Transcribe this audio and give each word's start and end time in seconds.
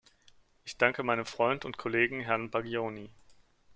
Ich 0.65 0.77
danke 0.79 1.03
meinem 1.03 1.25
Freund 1.27 1.63
und 1.63 1.77
Kollegen 1.77 2.21
Herrn 2.21 2.49
Baggioni. 2.49 3.11